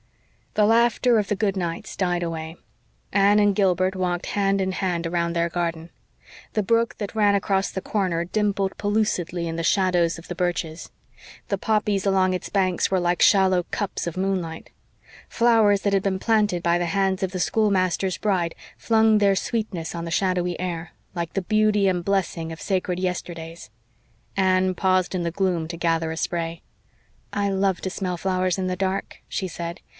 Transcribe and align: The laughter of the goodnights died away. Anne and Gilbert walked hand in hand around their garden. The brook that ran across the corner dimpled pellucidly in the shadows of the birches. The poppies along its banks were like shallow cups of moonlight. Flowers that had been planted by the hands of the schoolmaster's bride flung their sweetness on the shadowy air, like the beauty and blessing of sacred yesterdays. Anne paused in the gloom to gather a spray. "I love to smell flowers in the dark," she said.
The 0.55 0.65
laughter 0.65 1.17
of 1.17 1.27
the 1.29 1.35
goodnights 1.37 1.95
died 1.95 2.23
away. 2.23 2.57
Anne 3.13 3.39
and 3.39 3.55
Gilbert 3.55 3.95
walked 3.95 4.25
hand 4.25 4.59
in 4.59 4.73
hand 4.73 5.07
around 5.07 5.33
their 5.33 5.47
garden. 5.47 5.91
The 6.53 6.63
brook 6.63 6.97
that 6.97 7.15
ran 7.15 7.35
across 7.35 7.71
the 7.71 7.81
corner 7.83 8.25
dimpled 8.25 8.77
pellucidly 8.77 9.47
in 9.47 9.55
the 9.55 9.63
shadows 9.63 10.17
of 10.17 10.27
the 10.27 10.35
birches. 10.35 10.91
The 11.47 11.57
poppies 11.57 12.05
along 12.05 12.33
its 12.33 12.49
banks 12.49 12.91
were 12.91 12.99
like 12.99 13.21
shallow 13.21 13.63
cups 13.71 14.07
of 14.07 14.17
moonlight. 14.17 14.71
Flowers 15.29 15.81
that 15.83 15.93
had 15.93 16.03
been 16.03 16.19
planted 16.19 16.61
by 16.63 16.77
the 16.77 16.87
hands 16.87 17.23
of 17.23 17.31
the 17.31 17.39
schoolmaster's 17.39 18.17
bride 18.17 18.55
flung 18.77 19.19
their 19.19 19.35
sweetness 19.35 19.95
on 19.95 20.03
the 20.03 20.11
shadowy 20.11 20.59
air, 20.59 20.91
like 21.15 21.31
the 21.33 21.43
beauty 21.43 21.87
and 21.87 22.03
blessing 22.03 22.51
of 22.51 22.59
sacred 22.59 22.99
yesterdays. 22.99 23.69
Anne 24.35 24.73
paused 24.73 25.15
in 25.15 25.23
the 25.23 25.31
gloom 25.31 25.67
to 25.69 25.77
gather 25.77 26.11
a 26.11 26.17
spray. 26.17 26.63
"I 27.31 27.49
love 27.49 27.79
to 27.81 27.89
smell 27.89 28.17
flowers 28.17 28.57
in 28.57 28.67
the 28.67 28.75
dark," 28.75 29.19
she 29.29 29.47
said. 29.47 29.79